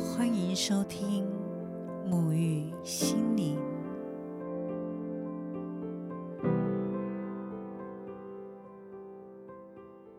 [0.00, 1.26] 欢迎收听
[2.08, 3.58] 沐浴心灵。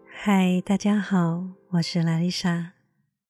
[0.05, 2.73] 嗨，大家好，我是拉丽莎。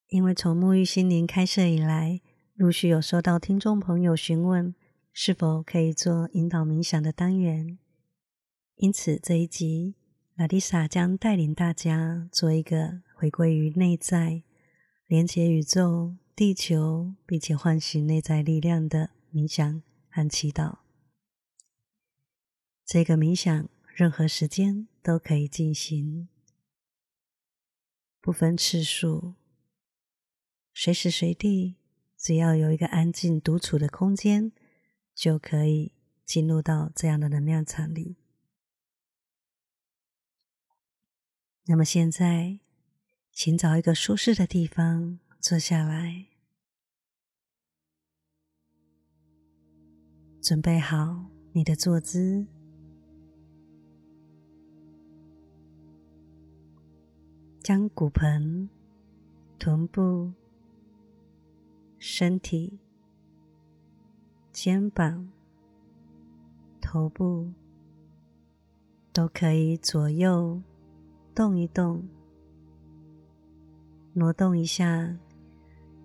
[0.08, 2.20] 因为从沐浴心灵开设以来，
[2.54, 4.74] 陆续有收到听众朋友询问，
[5.10, 7.78] 是否可以做引导冥想的单元。
[8.76, 9.94] 因此，这一集，
[10.34, 14.42] 拉丽莎将带领大家做一个回归于内在、
[15.06, 20.78] 连接宇宙、地球，并且唤醒内在力量的冥想和祈祷。
[22.84, 26.28] 这个冥想任何时间都可以进行，
[28.20, 29.34] 不分次数。
[30.74, 31.76] 随时随地，
[32.16, 34.52] 只要有一个安静独处的空间，
[35.14, 35.92] 就可以
[36.24, 38.16] 进入到这样的能量场里。
[41.66, 42.58] 那么现在，
[43.30, 46.26] 请找一个舒适的地方坐下来，
[50.42, 52.44] 准备好你的坐姿，
[57.62, 58.68] 将骨盆、
[59.58, 60.30] 臀部。
[62.04, 62.80] 身体、
[64.50, 65.30] 肩膀、
[66.80, 67.48] 头部
[69.12, 70.60] 都可以左右
[71.32, 72.02] 动一动，
[74.14, 75.16] 挪动一下，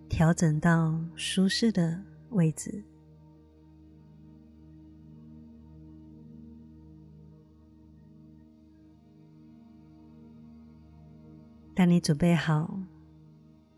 [0.08, 2.84] 调整到舒适的位置。
[11.78, 12.80] 当你准备好。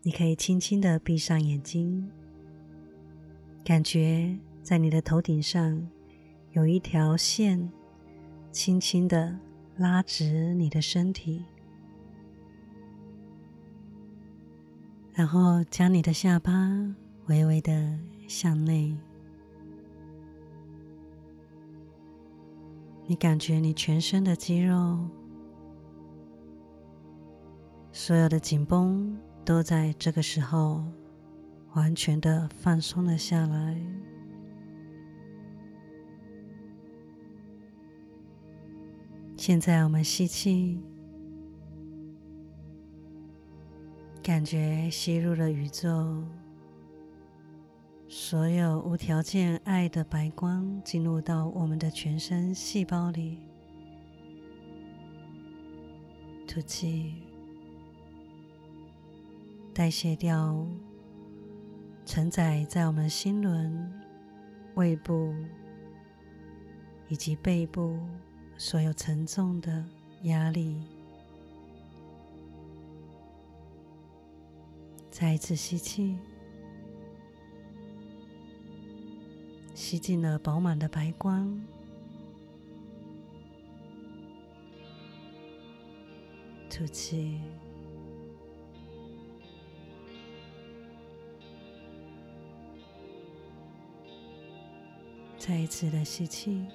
[0.00, 2.10] 你可以轻轻的闭上眼睛，
[3.62, 5.86] 感觉在你的头顶上
[6.52, 7.70] 有一条线，
[8.50, 9.38] 轻轻的
[9.76, 11.44] 拉直你的身体，
[15.12, 16.50] 然后将你的下巴
[17.26, 18.96] 微微的向内，
[23.06, 25.06] 你感觉你全身的肌肉，
[27.92, 29.18] 所有的紧绷。
[29.42, 30.84] 都在这个时候
[31.72, 33.76] 完全的放松了下来。
[39.36, 40.78] 现在我们吸气，
[44.22, 46.22] 感觉吸入了宇宙
[48.06, 53.38] 所有无条件爱的白光，进入到我们的全身细胞里。
[56.46, 57.29] 吐气。
[59.72, 60.66] 代谢掉
[62.04, 63.92] 承载在我们心轮、
[64.74, 65.32] 胃部
[67.08, 67.98] 以及背部
[68.58, 69.84] 所有沉重的
[70.24, 70.82] 压力。
[75.10, 76.18] 再一次吸气，
[79.74, 81.60] 吸进了饱满的白光，
[86.68, 87.40] 吐气。
[95.40, 96.66] 再一次的吸气，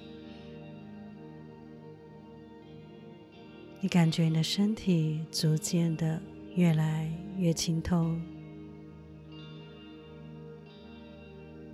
[3.80, 6.20] 你感觉你的身体逐渐的
[6.56, 8.12] 越来越清透。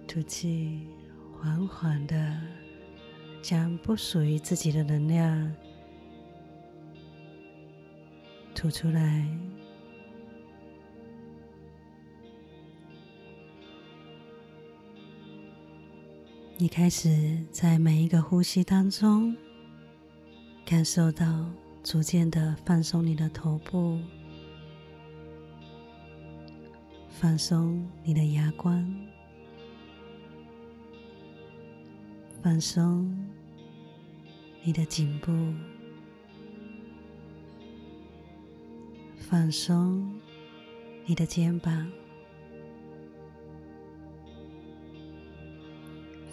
[0.07, 0.87] 吐气，
[1.41, 2.39] 缓缓的
[3.41, 5.51] 将不属于自己的能量
[8.55, 9.27] 吐出来。
[16.59, 19.37] 你开始在每一个呼吸当中，
[20.65, 21.51] 感受到
[21.83, 23.99] 逐渐的放松你的头部，
[27.09, 28.89] 放松你的牙关，
[32.41, 33.13] 放松
[34.63, 35.33] 你的颈部，
[39.19, 40.09] 放松
[41.07, 41.91] 你的肩膀。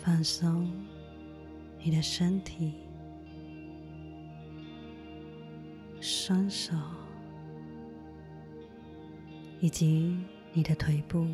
[0.09, 0.67] 放松
[1.77, 2.73] 你的身体、
[6.01, 6.73] 双手
[9.59, 10.17] 以及
[10.51, 11.27] 你的腿部。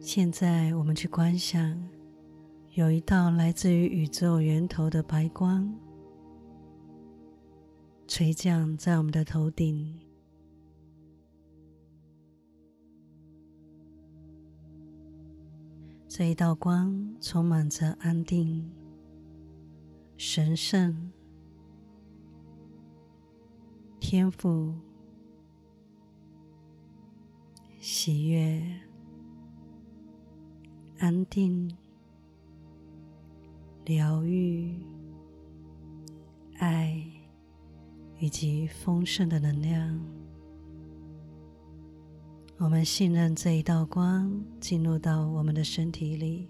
[0.00, 1.88] 现在，我们去观想，
[2.72, 5.72] 有一道来自于宇宙源头的白光
[8.08, 9.96] 垂降在我们的头顶。
[16.14, 18.70] 这一道光充满着安定、
[20.18, 21.10] 神圣
[23.98, 24.74] 天赋、
[27.80, 28.62] 喜悦、
[30.98, 31.74] 安定、
[33.86, 34.84] 疗愈、
[36.58, 37.02] 爱
[38.18, 40.21] 以及丰盛的能量。
[42.58, 46.48] 我们信任这一道光进入到我们的身体里。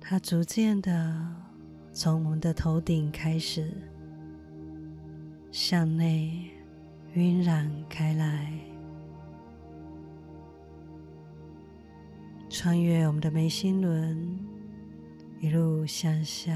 [0.00, 1.34] 它逐渐的
[1.92, 3.72] 从我们的头顶开始
[5.50, 6.50] 向内
[7.14, 8.52] 晕染开来，
[12.50, 14.38] 穿越我们的眉心轮，
[15.40, 16.54] 一路向下，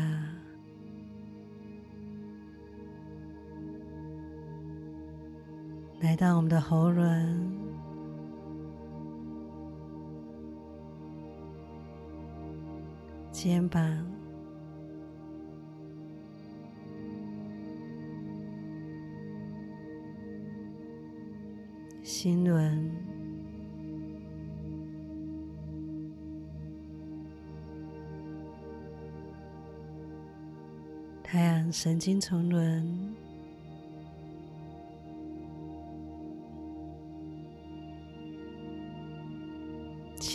[6.00, 7.68] 来到我们的喉轮。
[13.40, 13.80] 肩膀、
[22.02, 22.90] 心轮、
[31.22, 33.07] 太阳神经丛轮、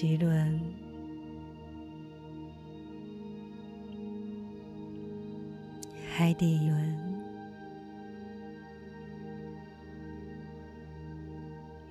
[0.04, 0.60] 脐轮。
[6.12, 7.24] 海底轮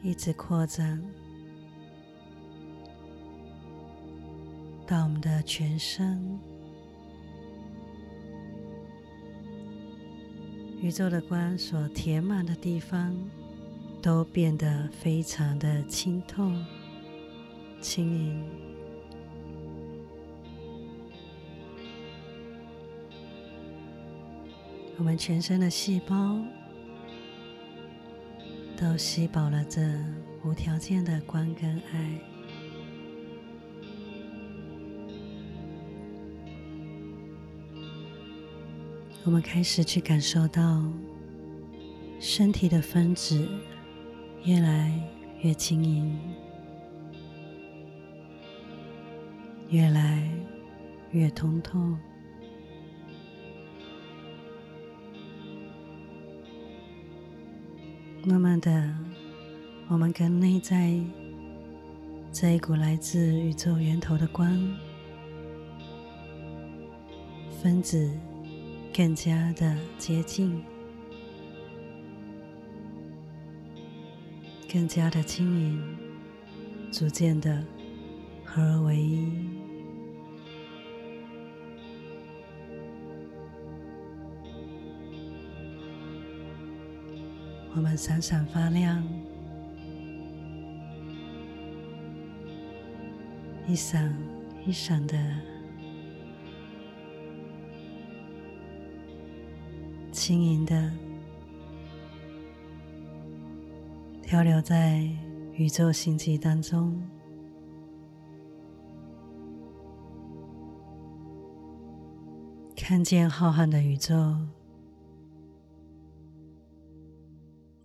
[0.03, 1.03] 一直扩张
[4.87, 6.39] 到我们的全身，
[10.83, 13.17] 宇宙的光所填满的地方
[14.03, 16.53] 都变得非常的清透、
[17.83, 18.43] 轻盈。
[24.97, 26.39] 我们全身的细胞
[28.77, 29.83] 都吸饱了这
[30.45, 32.33] 无条件的光跟爱。
[39.25, 40.83] 我们开始去感受到
[42.19, 43.49] 身体的分子
[44.45, 44.93] 越来
[45.43, 46.19] 越轻盈，
[49.73, 50.31] 越来
[51.13, 51.81] 越通透。
[58.25, 58.95] 慢慢的，
[59.89, 60.93] 我们跟内在
[62.31, 64.47] 这一股来自宇宙源头的光
[67.63, 68.11] 分子
[68.95, 70.63] 更加的接近，
[74.71, 75.83] 更加的轻盈，
[76.93, 77.65] 逐渐的
[78.45, 79.62] 合而为一。
[87.75, 89.03] 我们闪闪发亮，
[93.67, 94.15] 一闪
[94.67, 95.17] 一闪的，
[100.13, 100.93] 轻盈的，
[104.23, 105.09] 漂流在
[105.55, 107.03] 宇宙星际当中，
[112.77, 114.37] 看见浩瀚的宇宙。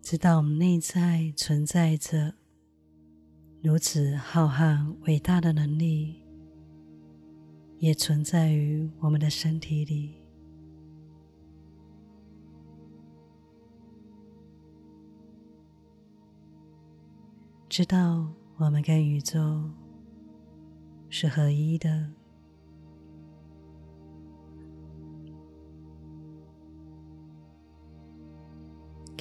[0.09, 2.33] 知道我们内在存在着
[3.61, 6.23] 如此浩瀚伟大的能力，
[7.79, 10.15] 也存在于我们的身体里。
[17.67, 19.61] 知道我们跟宇宙
[21.09, 22.09] 是合一的。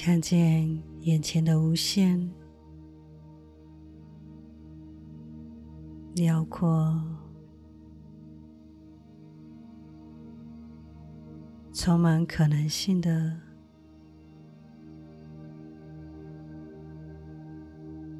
[0.06, 2.30] 看见眼前的无限
[6.14, 7.02] 辽阔，
[11.72, 13.36] 充满可能性的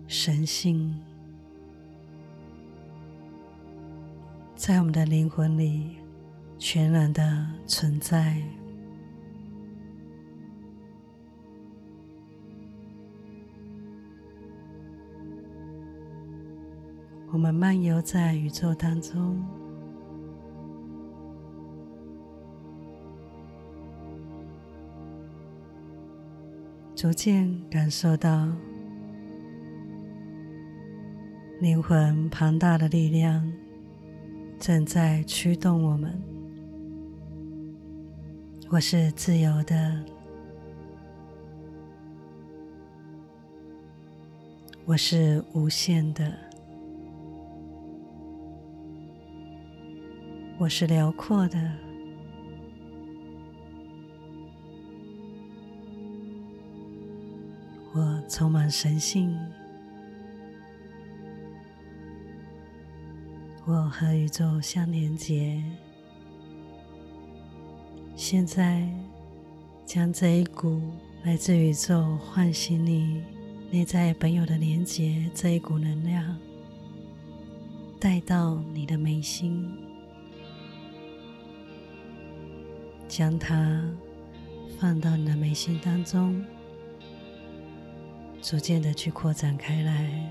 [0.09, 0.93] 神性，
[4.57, 5.99] 在我们的灵魂里
[6.59, 8.43] 全然的存在。
[17.37, 19.39] 我们漫游在宇宙当中，
[26.95, 28.49] 逐渐感受到
[31.61, 33.53] 灵魂庞大的力量
[34.59, 36.19] 正在驱动我们，
[38.71, 40.03] 我是自由的，
[44.87, 46.33] 我是无限的，
[50.59, 51.73] 我是辽阔的，
[57.93, 59.39] 我充满神性，
[63.67, 65.63] 我和宇宙相连接。
[68.17, 68.89] 现在，
[69.85, 70.81] 将这一股
[71.23, 73.23] 来自宇宙唤醒你
[73.71, 76.35] 内在本有的连接这一股能量，
[78.01, 79.71] 带到你的眉心，
[83.17, 83.83] 将它
[84.79, 86.45] 放到你的眉心当中，
[88.43, 90.23] 逐渐的去扩展开来，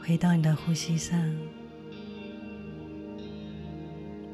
[0.00, 1.30] 回到你的呼吸上。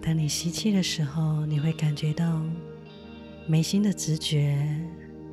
[0.01, 2.41] 当你吸气的时候，你会感觉到
[3.49, 4.65] 眉心的直觉、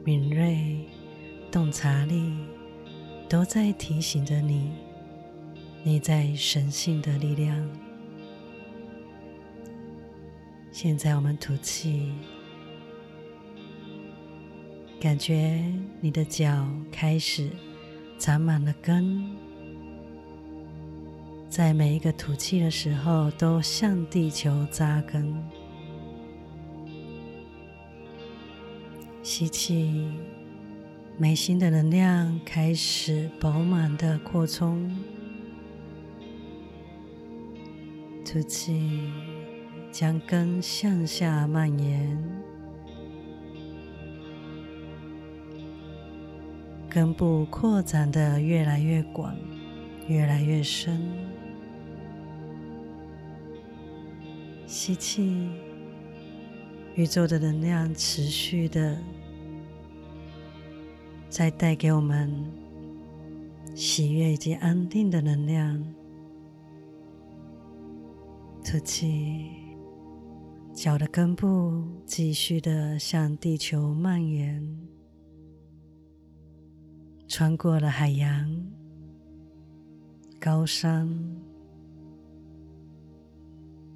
[0.03, 0.89] 敏锐、
[1.51, 2.33] 洞察力
[3.29, 4.71] 都在提醒着你
[5.83, 7.69] 内在神性的力量。
[10.71, 12.13] 现在我们吐气，
[14.99, 15.63] 感觉
[15.99, 17.49] 你的脚开始
[18.17, 19.35] 长满了根。
[21.49, 25.35] 在每一个吐气的时候，都向地球扎根。
[29.23, 30.11] 吸气，
[31.17, 34.95] 眉心的能量开始饱满的扩充。
[38.31, 39.09] 吐气，
[39.91, 42.15] 将根向下蔓延，
[46.87, 49.35] 根部扩展的越来越广，
[50.07, 51.01] 越来越深。
[54.67, 55.49] 吸气，
[56.93, 58.95] 宇宙的能量持续的
[61.29, 62.31] 在带给我们
[63.73, 65.83] 喜悦以及安定的能量。
[68.71, 69.49] 吐气，
[70.75, 74.87] 脚的根部继续的向地球蔓延，
[77.27, 78.47] 穿过了海洋、
[80.39, 81.09] 高山。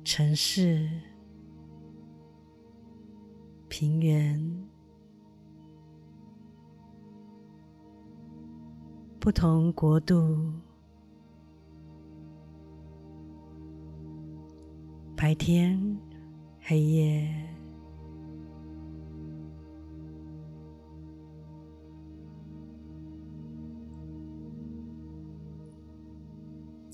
[0.03, 0.89] 城市、
[3.69, 4.67] 平原，
[9.19, 10.51] 不同国度，
[15.23, 15.97] 白天、
[16.59, 17.33] 黑夜，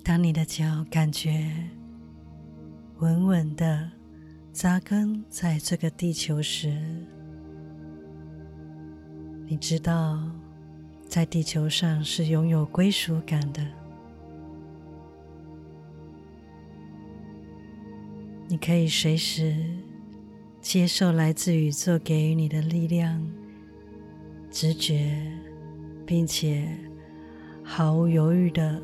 [0.03, 1.51] 当你的脚感觉。
[3.00, 3.89] 稳稳的
[4.53, 6.79] 扎根在这个地球时，
[9.48, 10.21] 你知道，
[11.07, 13.78] 在地球上是拥有归属感的。
[18.51, 19.56] 你可以随时
[20.60, 23.24] 接受来自宇宙给予你的力量、
[24.50, 25.15] 直觉，
[26.03, 26.68] 并且
[27.63, 28.82] 毫无犹豫的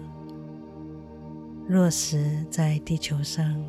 [1.68, 3.60] 落实在地球上。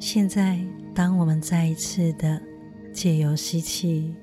[0.00, 0.58] 现在，
[0.94, 2.40] 当我们再一次的
[2.94, 4.14] 借由吸气，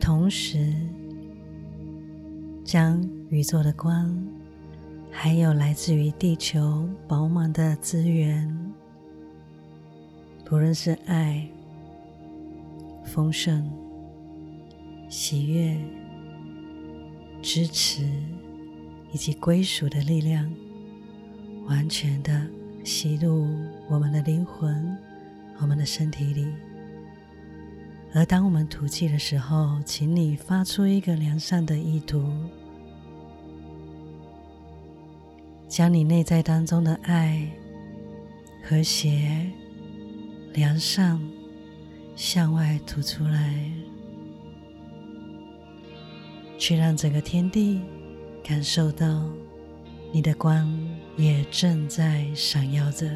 [0.00, 0.74] 同时
[2.64, 4.12] 将宇宙的光，
[5.10, 8.72] 还有来自于地球饱满的资源，
[10.44, 11.46] 不论是爱、
[13.04, 13.70] 丰盛、
[15.08, 15.76] 喜悦、
[17.42, 18.08] 支持
[19.12, 20.50] 以及归属的力量，
[21.66, 22.46] 完全的。
[22.82, 23.46] 吸入
[23.90, 24.96] 我们的灵魂，
[25.58, 26.50] 我们的身体里。
[28.14, 32.24] 而当我们吐气的时候，请你发出一个良善的意图，
[35.70, 37.48] 将你内在当中的爱、
[38.62, 39.50] 和谐、
[40.52, 41.18] 良善
[42.14, 43.72] 向外吐出来，
[46.58, 47.80] 去让整个天地
[48.44, 49.24] 感受到
[50.12, 50.68] 你的光。
[51.16, 53.06] 也正在闪耀着。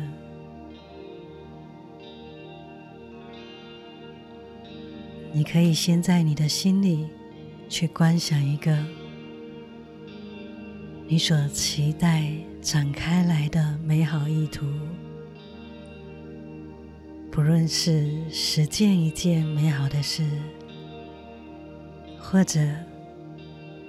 [5.33, 7.09] 你可以先在你的心里
[7.67, 8.77] 去观想一个
[11.07, 12.33] 你所期待
[12.63, 14.65] 展开来的美好意图，
[17.31, 20.27] 不论是实践一件美好的事，
[22.19, 22.59] 或者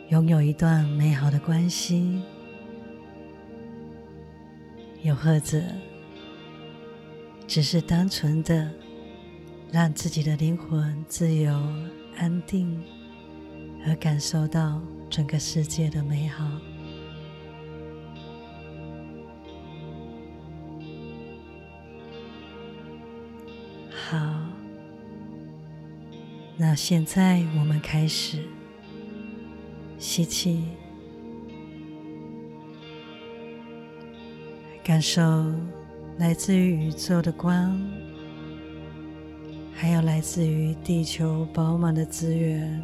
[0.09, 2.21] 拥有一段美好的关系，
[5.01, 5.61] 又或者
[7.47, 8.69] 只是单纯的
[9.71, 11.57] 让自己的灵魂自由、
[12.17, 12.83] 安定，
[13.87, 16.45] 而感受到整个世界的美好。
[24.07, 24.19] 好，
[26.55, 28.37] 那现在我们开始。
[29.97, 30.63] 吸气，
[34.83, 35.21] 感受
[36.19, 37.81] 来自于宇宙的光，
[39.73, 42.79] 还有来自于地球饱满的资源，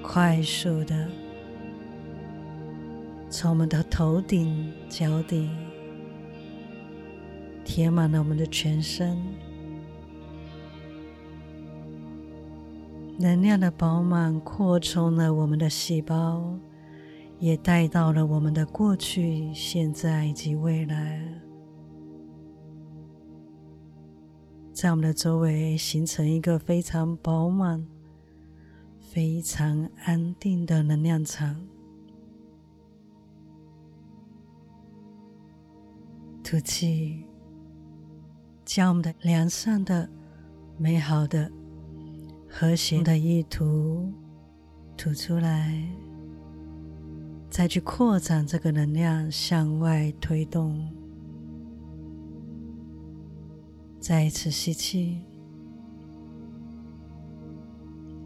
[0.00, 1.08] 快速的
[3.28, 5.50] 从我们的头顶、脚底
[7.64, 9.18] 填满了我们的全身。
[13.20, 16.58] 能量的饱满扩充了我们的细胞，
[17.38, 21.22] 也带到了我们的过去、现在以及未来，
[24.72, 27.86] 在我们的周围形成一个非常饱满、
[28.98, 31.60] 非常安定的能量场。
[36.42, 37.22] 吐气，
[38.64, 40.08] 将我们的良善的、
[40.78, 41.52] 美好的。
[42.52, 44.12] 和谐的意图
[44.96, 45.82] 吐出来，
[47.48, 50.86] 再去扩展这个能量向外推动。
[54.00, 55.20] 再一次吸气，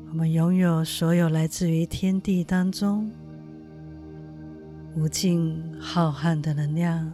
[0.08, 3.10] 我们拥有所有来自于天地当中
[4.96, 7.12] 无尽浩瀚的能量，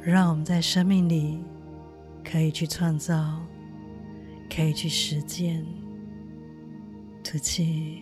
[0.00, 1.40] 让我们在生命里
[2.24, 3.42] 可以去创造。
[4.56, 5.62] 可以去实践，
[7.22, 8.00] 吐气。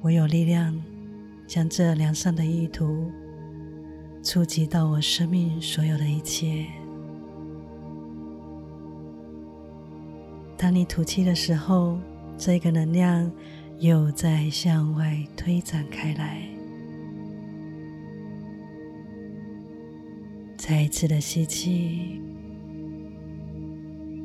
[0.00, 0.82] 我有力量
[1.46, 3.12] 将这良善的意图
[4.22, 6.64] 触及到我生命所有的一切。
[10.56, 11.98] 当你吐气的时候，
[12.38, 13.30] 这个能量
[13.78, 16.48] 又在向外推展开来。
[20.56, 22.22] 再一次的吸气。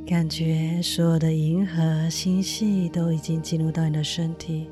[0.07, 4.69] 感觉所有的银河星系都已经进入到你的身体，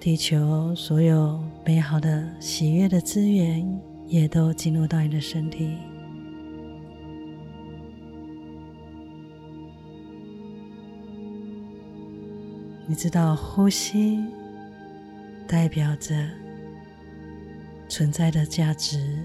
[0.00, 3.64] 地球所有美好的、喜悦的资源
[4.08, 5.76] 也都进入到你的身体。
[12.88, 14.18] 你知道，呼吸
[15.46, 16.12] 代表着
[17.88, 19.16] 存在的价值。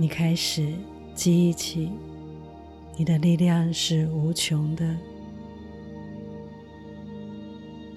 [0.00, 0.72] 你开始
[1.12, 1.90] 记忆起，
[2.96, 4.96] 你的力量是无穷的，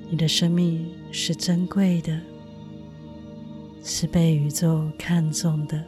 [0.10, 2.20] 你的生命是珍贵的，
[3.84, 5.80] 是被宇宙看重的。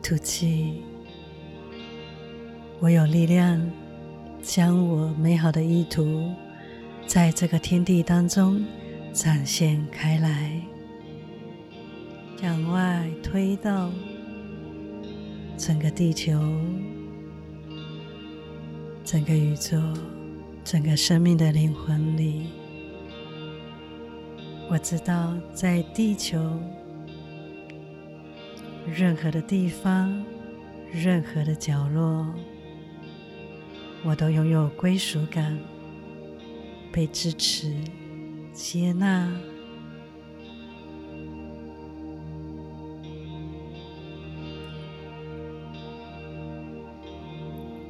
[0.00, 0.82] 吐气，
[2.78, 3.60] 我有力量
[4.40, 6.32] 将我美好的意图
[7.08, 8.64] 在这个天地当中
[9.12, 10.62] 展现开来。
[12.40, 13.92] 向外推到
[15.58, 16.40] 整个地球、
[19.04, 19.78] 整个宇宙、
[20.64, 22.46] 整个生命的灵魂里。
[24.70, 26.58] 我知道，在地球
[28.86, 30.24] 任何的地方、
[30.90, 32.26] 任何的角落，
[34.02, 35.58] 我都拥有归属感，
[36.90, 37.74] 被支持、
[38.54, 39.30] 接纳。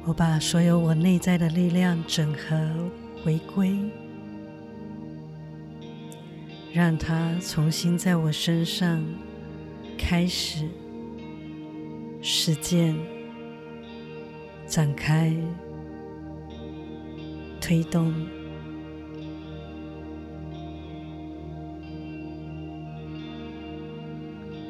[0.03, 2.57] 我把所有我内在的力量整合
[3.23, 3.77] 回归，
[6.73, 9.03] 让它重新在我身上
[9.97, 10.67] 开始
[12.19, 12.95] 实践、
[14.65, 15.31] 展开、
[17.61, 18.11] 推动。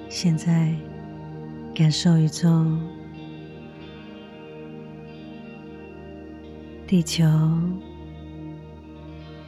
[0.10, 0.76] 现在，
[1.74, 2.67] 感受宇宙。
[6.91, 7.23] 地球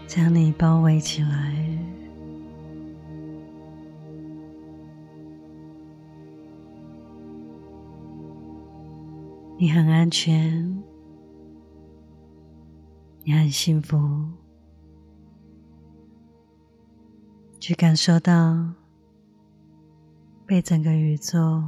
[0.08, 1.54] 将你包围起来，
[9.58, 10.82] 你很安全，
[13.26, 14.00] 你很幸福，
[17.60, 18.72] 去感受到
[20.46, 21.62] 被整个宇宙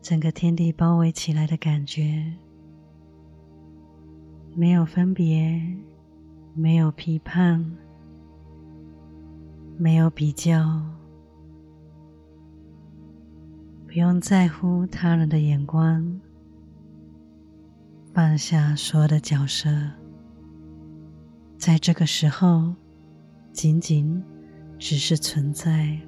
[0.00, 2.32] 整个天地包围起来的感觉，
[4.58, 5.62] 没有分别，
[6.54, 7.62] 没有批判，
[9.76, 10.82] 没有比较，
[13.86, 16.18] 不用在乎他人的眼光，
[18.14, 19.68] 放下所有的角色，
[21.58, 22.74] 在这个时候，
[23.52, 24.24] 仅仅
[24.78, 26.00] 只是存在。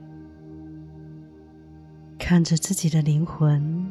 [2.18, 3.86] 看着自己的灵魂，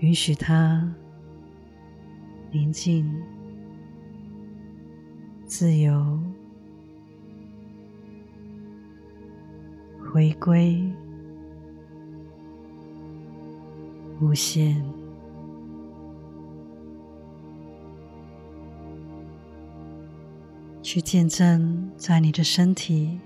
[0.00, 0.86] 允许它
[2.54, 3.04] 宁静、
[5.44, 6.18] 自由、
[9.98, 10.80] 回归、
[14.20, 14.80] 无限，
[20.80, 23.18] 去见证，在你的身体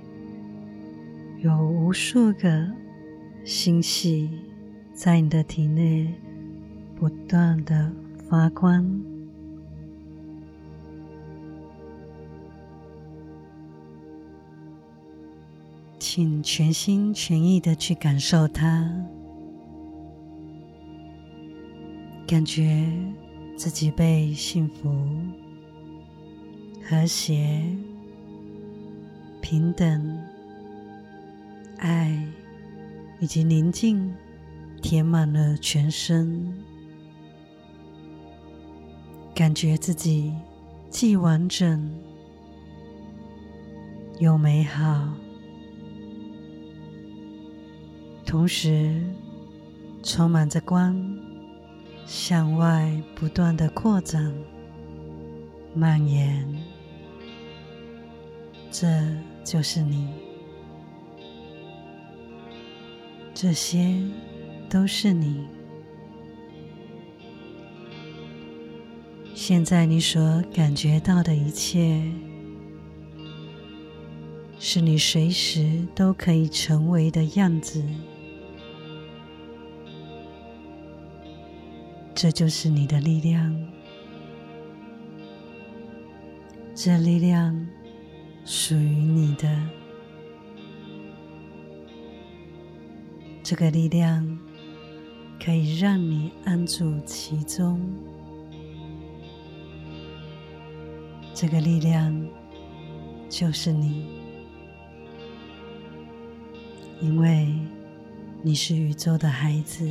[1.43, 2.67] 有无数个。
[3.45, 4.29] 星系
[4.93, 6.13] 在你的体内
[6.95, 7.91] 不断的
[8.29, 9.01] 发光，
[16.19, 18.93] 请全心全意的去感受它，
[22.27, 22.93] 感觉
[23.57, 25.07] 自己被幸福、
[26.83, 27.63] 和谐、
[29.41, 30.19] 平等、
[31.77, 32.21] 爱。
[33.21, 34.13] 以及宁静
[34.83, 36.53] 填满了全身，
[39.33, 40.35] 感觉自己
[40.91, 41.89] 既完整
[44.19, 45.09] 又美好，
[48.29, 49.03] 同时
[50.03, 50.95] 充满着光，
[52.05, 54.31] 向外不断的扩展、
[55.75, 56.47] 蔓延。
[58.71, 58.87] 这
[59.43, 60.11] 就是你。
[63.33, 63.99] 这些
[64.69, 65.47] 都是你。
[69.35, 72.03] 现在你所感觉到的一切，
[74.59, 77.83] 是你随时都可以成为的样子。
[82.21, 83.57] 这就是你的力量。
[86.75, 87.65] 这力量
[88.45, 89.49] 属于你的。
[93.45, 94.37] 这个力量
[95.41, 97.81] 可以让你安住其中。
[101.33, 102.29] 这个力量
[103.29, 104.09] 就是你，
[107.01, 107.55] 因为
[108.43, 109.89] 你是宇宙的孩子，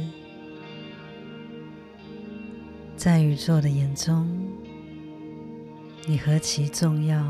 [2.97, 4.27] 在宇宙的眼中，
[6.07, 7.23] 你何其重要、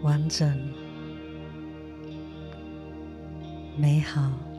[0.00, 0.50] 完整。
[3.76, 4.49] 美好。